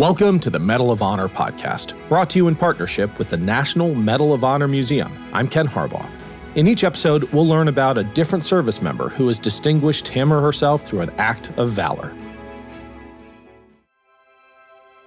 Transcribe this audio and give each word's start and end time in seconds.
Welcome 0.00 0.40
to 0.40 0.48
the 0.48 0.58
Medal 0.58 0.90
of 0.90 1.02
Honor 1.02 1.28
podcast, 1.28 1.92
brought 2.08 2.30
to 2.30 2.38
you 2.38 2.48
in 2.48 2.56
partnership 2.56 3.18
with 3.18 3.28
the 3.28 3.36
National 3.36 3.94
Medal 3.94 4.32
of 4.32 4.44
Honor 4.44 4.66
Museum. 4.66 5.12
I'm 5.34 5.46
Ken 5.46 5.68
Harbaugh. 5.68 6.08
In 6.54 6.66
each 6.66 6.84
episode, 6.84 7.24
we'll 7.34 7.46
learn 7.46 7.68
about 7.68 7.98
a 7.98 8.04
different 8.04 8.46
service 8.46 8.80
member 8.80 9.10
who 9.10 9.28
has 9.28 9.38
distinguished 9.38 10.08
him 10.08 10.32
or 10.32 10.40
herself 10.40 10.86
through 10.86 11.00
an 11.02 11.10
act 11.18 11.50
of 11.58 11.68
valor. 11.68 12.16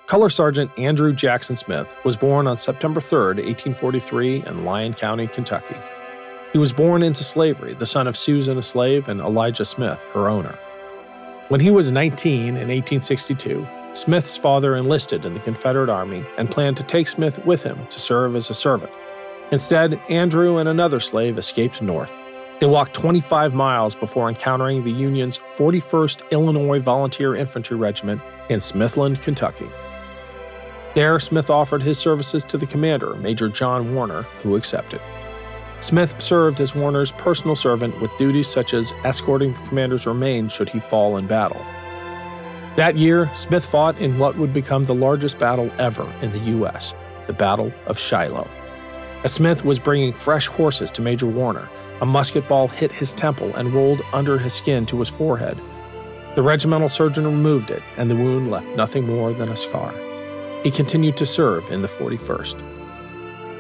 Color 0.06 0.30
Sergeant 0.30 0.70
Andrew 0.78 1.12
Jackson 1.12 1.56
Smith 1.56 1.96
was 2.06 2.16
born 2.16 2.46
on 2.46 2.60
September 2.60 3.02
3, 3.02 3.18
1843, 3.18 4.46
in 4.46 4.64
Lyon 4.64 4.94
County, 4.94 5.26
Kentucky. 5.26 5.76
He 6.52 6.60
was 6.60 6.72
born 6.72 7.02
into 7.02 7.24
slavery, 7.24 7.74
the 7.74 7.88
son 7.88 8.08
of 8.08 8.16
Susan, 8.16 8.60
a 8.60 8.62
slave, 8.62 9.10
and 9.10 9.22
Elijah 9.22 9.66
Smith, 9.66 10.06
her 10.14 10.30
owner. 10.30 10.56
When 11.50 11.62
he 11.62 11.72
was 11.72 11.92
19 11.92 12.50
in 12.50 12.54
1862, 12.54 13.68
Smith's 13.94 14.36
father 14.36 14.76
enlisted 14.76 15.24
in 15.24 15.36
the 15.36 15.40
Confederate 15.40 15.90
Army 15.90 16.26
and 16.38 16.50
planned 16.50 16.78
to 16.78 16.84
take 16.84 17.08
Smith 17.08 17.46
with 17.46 17.64
him 17.64 17.86
to 17.88 18.00
serve 18.00 18.36
as 18.36 18.50
a 18.50 18.54
servant. 18.54 18.92
Instead, 19.52 20.02
Andrew 20.10 20.58
and 20.58 20.68
another 20.68 21.00
slave 21.00 21.38
escaped 21.38 21.80
north. 21.80 22.20
They 22.60 22.66
walked 22.66 22.96
25 22.96 23.54
miles 23.54 23.94
before 23.94 24.30
encountering 24.30 24.84
the 24.84 24.92
Union's 24.92 25.38
41st 25.38 26.32
Illinois 26.32 26.80
Volunteer 26.80 27.36
Infantry 27.36 27.78
Regiment 27.78 28.20
in 28.50 28.60
Smithland, 28.60 29.22
Kentucky. 29.22 29.70
There, 30.96 31.20
Smith 31.20 31.52
offered 31.52 31.84
his 31.84 32.00
services 32.00 32.44
to 32.46 32.58
the 32.58 32.66
commander, 32.66 33.14
Major 33.16 33.48
John 33.48 33.94
Warner, 33.94 34.24
who 34.42 34.56
accepted. 34.56 35.02
Smith 35.82 36.20
served 36.22 36.62
as 36.62 36.74
Warner's 36.74 37.12
personal 37.12 37.56
servant 37.56 38.00
with 38.02 38.16
duties 38.18 38.48
such 38.48 38.74
as 38.74 38.94
escorting 39.04 39.54
the 39.54 39.68
commander's 39.68 40.08
remains 40.08 40.54
should 40.54 40.70
he 40.70 40.80
fall 40.80 41.18
in 41.18 41.28
battle. 41.28 41.64
That 42.76 42.98
year, 42.98 43.30
Smith 43.36 43.64
fought 43.64 44.00
in 44.00 44.18
what 44.18 44.36
would 44.38 44.52
become 44.52 44.86
the 44.86 44.96
largest 44.96 45.38
battle 45.38 45.70
ever 45.78 46.12
in 46.24 46.32
the 46.32 46.40
U.S., 46.40 46.96
the 47.28 47.34
Battle 47.34 47.72
of 47.86 48.00
Shiloh. 48.00 48.48
As 49.24 49.32
Smith 49.32 49.64
was 49.64 49.78
bringing 49.78 50.12
fresh 50.12 50.48
horses 50.48 50.90
to 50.92 51.02
Major 51.04 51.28
Warner, 51.28 51.70
a 52.02 52.06
musket 52.08 52.48
ball 52.48 52.68
hit 52.68 52.92
his 52.92 53.14
temple 53.14 53.56
and 53.56 53.72
rolled 53.76 54.02
under 54.12 54.40
his 54.40 54.56
skin 54.56 54.88
to 54.88 54.98
his 54.98 55.08
forehead. 55.08 55.62
The 56.34 56.42
regimental 56.42 56.90
surgeon 56.90 57.26
removed 57.26 57.70
it, 57.70 57.84
and 57.96 58.10
the 58.10 58.16
wound 58.16 58.50
left 58.50 58.68
nothing 58.76 59.06
more 59.06 59.34
than 59.34 59.50
a 59.50 59.56
scar. 59.56 59.94
He 60.64 60.72
continued 60.72 61.16
to 61.18 61.28
serve 61.28 61.70
in 61.70 61.84
the 61.84 61.88
41st. 61.88 62.60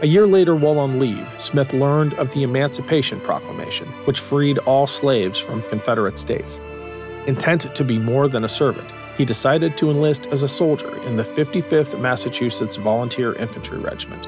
A 0.01 0.07
year 0.07 0.25
later, 0.25 0.55
while 0.55 0.79
on 0.79 0.99
leave, 0.99 1.27
Smith 1.37 1.71
learned 1.71 2.15
of 2.15 2.33
the 2.33 2.41
Emancipation 2.41 3.19
Proclamation, 3.19 3.87
which 4.05 4.19
freed 4.19 4.57
all 4.59 4.87
slaves 4.87 5.37
from 5.37 5.61
Confederate 5.69 6.17
states. 6.17 6.59
Intent 7.27 7.73
to 7.75 7.83
be 7.83 7.99
more 7.99 8.27
than 8.27 8.43
a 8.43 8.49
servant, 8.49 8.91
he 9.17 9.25
decided 9.25 9.77
to 9.77 9.89
enlist 9.89 10.27
as 10.27 10.43
a 10.43 10.47
soldier 10.47 10.95
in 11.03 11.15
the 11.15 11.23
55th 11.23 11.99
Massachusetts 11.99 12.75
Volunteer 12.75 13.33
Infantry 13.33 13.77
Regiment. 13.77 14.23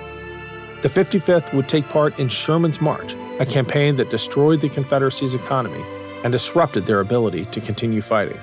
The 0.82 0.90
55th 0.90 1.54
would 1.54 1.68
take 1.68 1.88
part 1.90 2.20
in 2.20 2.30
Sherman's 2.30 2.82
March, 2.82 3.16
a 3.40 3.46
campaign 3.46 3.96
that 3.96 4.10
destroyed 4.10 4.62
the 4.62 4.70
Confederacy's 4.70 5.34
economy 5.34 5.84
and 6.24 6.32
disrupted 6.32 6.86
their 6.86 7.00
ability 7.00 7.46
to 7.46 7.62
continue 7.62 8.02
fighting. 8.02 8.40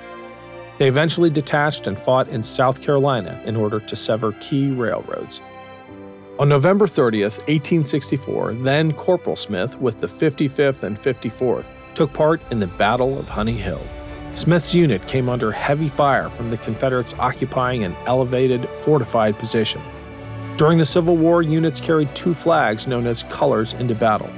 They 0.77 0.87
eventually 0.87 1.29
detached 1.29 1.87
and 1.87 1.99
fought 1.99 2.27
in 2.29 2.43
South 2.43 2.81
Carolina 2.81 3.41
in 3.45 3.55
order 3.55 3.79
to 3.79 3.95
sever 3.95 4.33
key 4.41 4.71
railroads. 4.71 5.39
On 6.39 6.49
November 6.49 6.87
30th, 6.87 7.37
1864, 7.47 8.55
then 8.55 8.91
Corporal 8.91 9.35
Smith 9.35 9.79
with 9.79 9.99
the 9.99 10.07
55th 10.07 10.83
and 10.83 10.97
54th 10.97 11.67
took 11.93 12.11
part 12.11 12.41
in 12.51 12.59
the 12.59 12.67
Battle 12.67 13.19
of 13.19 13.29
Honey 13.29 13.53
Hill. 13.53 13.81
Smith's 14.33 14.73
unit 14.73 15.05
came 15.07 15.29
under 15.29 15.51
heavy 15.51 15.87
fire 15.87 16.27
from 16.27 16.49
the 16.49 16.57
Confederates 16.57 17.13
occupying 17.19 17.83
an 17.83 17.95
elevated, 18.07 18.67
fortified 18.69 19.37
position. 19.37 19.79
During 20.57 20.79
the 20.79 20.85
Civil 20.85 21.17
War, 21.17 21.43
units 21.43 21.79
carried 21.79 22.13
two 22.15 22.33
flags 22.33 22.87
known 22.87 23.05
as 23.05 23.23
colors 23.23 23.73
into 23.73 23.93
battle. 23.93 24.31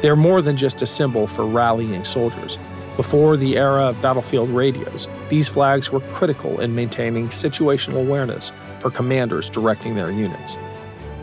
They 0.00 0.08
are 0.08 0.16
more 0.16 0.42
than 0.42 0.56
just 0.56 0.80
a 0.80 0.86
symbol 0.86 1.26
for 1.26 1.44
rallying 1.44 2.04
soldiers. 2.04 2.56
Before 2.96 3.36
the 3.36 3.56
era 3.56 3.86
of 3.86 4.00
battlefield 4.00 4.48
radios, 4.50 5.08
these 5.28 5.48
flags 5.48 5.90
were 5.90 6.00
critical 6.12 6.60
in 6.60 6.74
maintaining 6.74 7.28
situational 7.28 8.06
awareness 8.06 8.52
for 8.78 8.90
commanders 8.90 9.50
directing 9.50 9.96
their 9.96 10.12
units. 10.12 10.56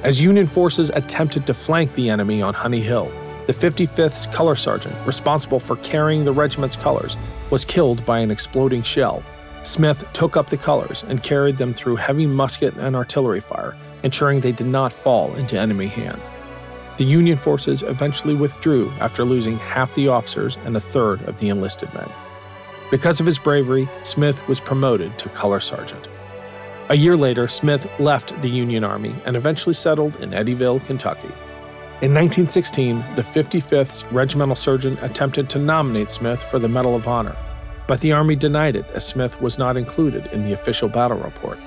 As 0.04 0.20
Union 0.20 0.48
forces 0.48 0.90
attempted 0.94 1.46
to 1.48 1.54
flank 1.54 1.94
the 1.94 2.10
enemy 2.10 2.42
on 2.42 2.54
Honey 2.54 2.82
Hill, 2.82 3.12
the 3.50 3.68
55th's 3.70 4.28
color 4.28 4.54
sergeant, 4.54 4.96
responsible 5.08 5.60
for 5.60 5.76
carrying 5.78 6.24
the 6.24 6.32
regiment's 6.32 6.76
colors, 6.76 7.18
was 7.50 7.66
killed 7.66 8.06
by 8.06 8.20
an 8.20 8.30
exploding 8.30 8.84
shell. 8.84 9.24
Smith 9.64 10.06
took 10.14 10.38
up 10.38 10.52
the 10.52 10.56
colors 10.56 11.04
and 11.08 11.24
carried 11.24 11.58
them 11.58 11.74
through 11.74 11.96
heavy 11.96 12.28
musket 12.28 12.76
and 12.76 12.96
artillery 12.96 13.40
fire, 13.40 13.76
ensuring 14.04 14.40
they 14.40 14.52
did 14.52 14.68
not 14.68 14.94
fall 14.94 15.34
into 15.34 15.60
enemy 15.60 15.88
hands. 15.88 16.30
The 16.98 17.06
Union 17.06 17.40
forces 17.40 17.82
eventually 17.82 18.36
withdrew 18.36 18.92
after 19.00 19.26
losing 19.26 19.58
half 19.58 19.96
the 19.96 20.10
officers 20.10 20.56
and 20.64 20.78
a 20.78 20.80
third 20.80 21.24
of 21.24 21.40
the 21.40 21.50
enlisted 21.50 21.92
men. 21.96 22.12
Because 22.92 23.20
of 23.20 23.26
his 23.26 23.40
bravery, 23.40 23.90
Smith 24.04 24.48
was 24.48 24.60
promoted 24.60 25.18
to 25.18 25.30
color 25.30 25.60
sergeant. 25.60 26.08
A 26.90 26.96
year 26.96 27.18
later, 27.18 27.48
Smith 27.48 27.90
left 28.00 28.40
the 28.44 28.50
Union 28.50 28.84
Army 28.84 29.16
and 29.26 29.36
eventually 29.36 29.74
settled 29.74 30.18
in 30.18 30.34
Eddyville, 30.34 30.86
Kentucky. 30.86 31.32
In 32.02 32.14
1916, 32.14 33.04
the 33.18 33.22
55th 33.22 34.10
Regimental 34.10 34.56
Surgeon 34.56 34.98
attempted 35.02 35.50
to 35.50 35.60
nominate 35.60 36.10
Smith 36.10 36.42
for 36.42 36.58
the 36.58 36.70
Medal 36.70 36.96
of 36.96 37.10
Honor, 37.10 37.36
but 37.88 38.00
the 38.00 38.14
Army 38.14 38.38
denied 38.38 38.78
it 38.78 38.86
as 38.94 39.06
Smith 39.06 39.42
was 39.42 39.58
not 39.58 39.76
included 39.76 40.26
in 40.28 40.44
the 40.44 40.54
official 40.54 40.88
battle 40.88 41.18
report. 41.18 41.58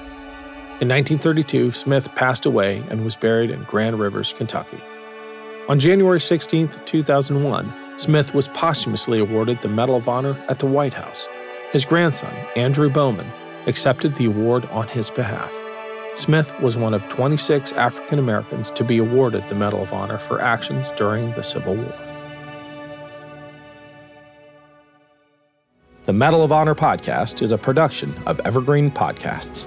In 0.81 0.89
1932, 0.89 1.73
Smith 1.73 2.15
passed 2.15 2.47
away 2.47 2.83
and 2.89 3.05
was 3.05 3.15
buried 3.15 3.51
in 3.51 3.65
Grand 3.65 3.99
Rivers, 3.99 4.33
Kentucky. 4.33 4.81
On 5.69 5.79
January 5.79 6.19
16, 6.19 6.71
2001, 6.87 7.99
Smith 7.99 8.35
was 8.35 8.49
posthumously 8.49 9.19
awarded 9.19 9.61
the 9.61 9.69
Medal 9.69 9.97
of 9.97 10.09
Honor 10.09 10.43
at 10.49 10.61
the 10.61 10.67
White 10.67 10.95
House. 10.95 11.29
His 11.73 11.85
grandson, 11.85 12.35
Andrew 12.57 12.89
Bowman, 12.89 13.31
accepted 13.67 14.15
the 14.15 14.25
award 14.25 14.65
on 14.71 14.89
his 14.89 15.11
behalf. 15.11 15.55
Smith 16.15 16.53
was 16.61 16.77
one 16.77 16.93
of 16.93 17.09
26 17.09 17.73
African 17.73 18.19
Americans 18.19 18.71
to 18.73 18.85
be 18.85 18.99
awarded 18.99 19.49
the 19.49 19.55
Medal 19.55 19.83
of 19.83 19.95
Honor 19.95 20.19
for 20.19 20.43
actions 20.43 20.91
during 20.93 21.33
the 21.33 21.43
Civil 21.43 21.75
War. 21.75 21.95
The 26.05 26.13
Medal 26.13 26.43
of 26.43 26.53
Honor 26.53 26.75
podcast 26.75 27.41
is 27.41 27.51
a 27.51 27.57
production 27.57 28.15
of 28.27 28.41
Evergreen 28.41 28.91
Podcasts. 28.91 29.67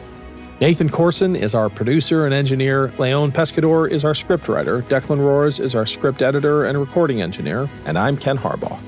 Nathan 0.61 0.87
Corson 0.87 1.35
is 1.35 1.55
our 1.55 1.69
producer 1.69 2.25
and 2.25 2.33
engineer. 2.33 2.93
Leon 2.99 3.31
Pescador 3.31 3.89
is 3.89 4.05
our 4.05 4.13
scriptwriter. 4.13 4.83
Declan 4.83 5.19
Roars 5.19 5.59
is 5.59 5.73
our 5.73 5.85
script 5.85 6.21
editor 6.21 6.65
and 6.65 6.79
recording 6.79 7.21
engineer. 7.21 7.67
And 7.85 7.97
I'm 7.97 8.17
Ken 8.17 8.37
Harbaugh. 8.37 8.79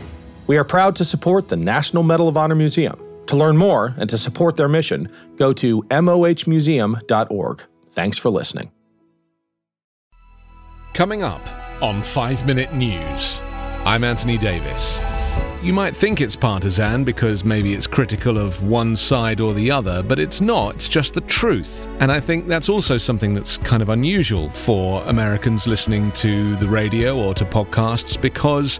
We 0.45 0.57
are 0.57 0.63
proud 0.63 0.95
to 0.97 1.05
support 1.05 1.47
the 1.47 1.57
National 1.57 2.03
Medal 2.03 2.27
of 2.27 2.37
Honor 2.37 2.55
Museum. 2.55 3.06
To 3.27 3.35
learn 3.35 3.57
more 3.57 3.93
and 3.97 4.09
to 4.09 4.17
support 4.17 4.55
their 4.55 4.69
mission, 4.69 5.09
go 5.35 5.53
to 5.53 5.83
mohmuseum.org. 5.83 7.63
Thanks 7.89 8.17
for 8.17 8.29
listening. 8.29 8.71
Coming 10.93 11.23
up 11.23 11.41
on 11.81 12.01
5 12.01 12.47
Minute 12.47 12.73
News, 12.73 13.41
I'm 13.85 14.03
Anthony 14.03 14.37
Davis. 14.37 15.03
You 15.63 15.73
might 15.73 15.95
think 15.95 16.21
it's 16.21 16.35
partisan 16.35 17.03
because 17.03 17.43
maybe 17.43 17.73
it's 17.73 17.87
critical 17.87 18.37
of 18.37 18.63
one 18.63 18.95
side 18.95 19.41
or 19.41 19.55
the 19.55 19.71
other, 19.71 20.03
but 20.03 20.19
it's 20.19 20.39
not. 20.39 20.75
It's 20.75 20.87
just 20.87 21.15
the 21.15 21.21
truth. 21.21 21.87
And 21.99 22.11
I 22.11 22.19
think 22.19 22.47
that's 22.47 22.69
also 22.69 22.97
something 22.97 23.33
that's 23.33 23.57
kind 23.57 23.81
of 23.81 23.89
unusual 23.89 24.49
for 24.51 25.03
Americans 25.05 25.65
listening 25.67 26.11
to 26.13 26.55
the 26.57 26.67
radio 26.67 27.17
or 27.17 27.33
to 27.33 27.43
podcasts 27.43 28.21
because 28.21 28.79